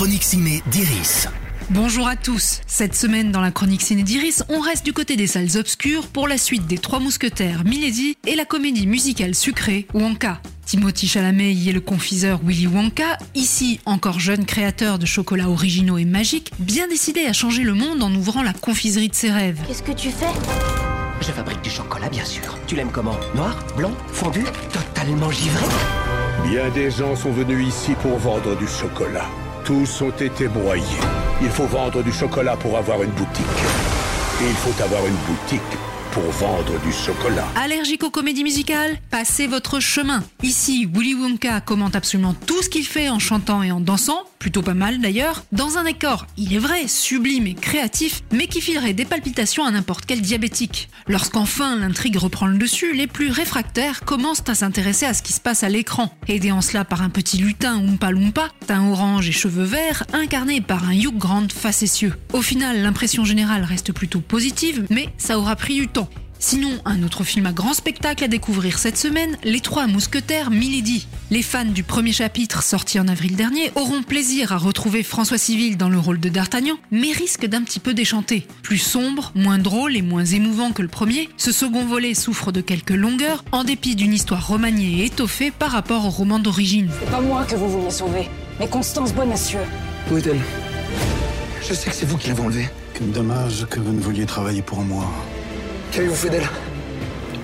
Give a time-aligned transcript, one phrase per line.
[0.00, 1.28] chronique ciné d'Iris.
[1.68, 2.62] Bonjour à tous.
[2.66, 6.26] Cette semaine dans la chronique ciné d'Iris, on reste du côté des salles obscures pour
[6.26, 10.40] la suite des Trois Mousquetaires, Milady et la comédie musicale sucrée Wonka.
[10.64, 15.98] Timothy Chalamet y est le confiseur Willy Wonka, ici encore jeune créateur de chocolats originaux
[15.98, 19.60] et magiques, bien décidé à changer le monde en ouvrant la confiserie de ses rêves.
[19.68, 20.32] Qu'est-ce que tu fais?
[21.20, 22.56] Je fabrique du chocolat, bien sûr.
[22.66, 23.18] Tu l'aimes comment?
[23.34, 24.44] Noir Blanc Fondu?
[24.72, 25.66] Totalement givré?
[26.48, 29.28] Bien des gens sont venus ici pour vendre du chocolat.
[29.64, 30.84] Tous ont été broyés.
[31.42, 33.46] Il faut vendre du chocolat pour avoir une boutique.
[34.42, 35.78] Et il faut avoir une boutique
[36.12, 37.46] pour vendre du chocolat.
[37.56, 40.22] Allergique aux comédies musicales Passez votre chemin.
[40.42, 44.62] Ici, Willy Wonka commente absolument tout ce qu'il fait en chantant et en dansant, plutôt
[44.62, 48.94] pas mal d'ailleurs, dans un décor, il est vrai, sublime et créatif, mais qui filerait
[48.94, 50.88] des palpitations à n'importe quel diabétique.
[51.06, 55.40] Lorsqu'enfin l'intrigue reprend le dessus, les plus réfractaires commencent à s'intéresser à ce qui se
[55.40, 59.32] passe à l'écran, aidés en cela par un petit lutin Oompa Loompa, teint orange et
[59.32, 62.14] cheveux verts, incarné par un Hugh Grant facétieux.
[62.32, 66.09] Au final, l'impression générale reste plutôt positive, mais ça aura pris du temps.
[66.42, 71.06] Sinon, un autre film à grand spectacle à découvrir cette semaine, Les Trois Mousquetaires Milady.
[71.30, 75.76] Les fans du premier chapitre, sorti en avril dernier, auront plaisir à retrouver François Civil
[75.76, 78.46] dans le rôle de D'Artagnan, mais risquent d'un petit peu déchanter.
[78.62, 82.62] Plus sombre, moins drôle et moins émouvant que le premier, ce second volet souffre de
[82.62, 86.90] quelques longueurs, en dépit d'une histoire remaniée et étoffée par rapport au roman d'origine.
[87.00, 89.60] C'est pas moi que vous vouliez sauver, mais Constance Bonacieux.
[90.10, 90.40] Où est-elle?
[91.68, 92.68] Je sais que c'est vous qui l'avez enlevée.
[92.94, 95.04] Quel dommage que vous ne vouliez travailler pour moi.
[95.92, 96.48] Qu'avez-vous fait d'elle?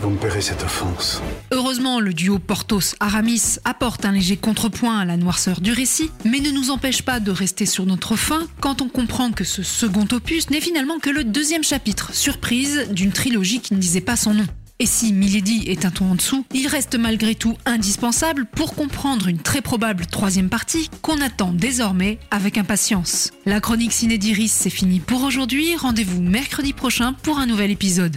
[0.00, 1.22] Vous me paierez cette offense.
[1.52, 6.50] Heureusement, le duo Portos-Aramis apporte un léger contrepoint à la noirceur du récit, mais ne
[6.50, 10.50] nous empêche pas de rester sur notre faim quand on comprend que ce second opus
[10.50, 14.46] n'est finalement que le deuxième chapitre, surprise d'une trilogie qui ne disait pas son nom.
[14.82, 19.28] Et si Milady est un ton en dessous, il reste malgré tout indispensable pour comprendre
[19.28, 23.30] une très probable troisième partie qu'on attend désormais avec impatience.
[23.46, 25.76] La chronique Ciné d'Iris, c'est fini pour aujourd'hui.
[25.76, 28.16] Rendez-vous mercredi prochain pour un nouvel épisode.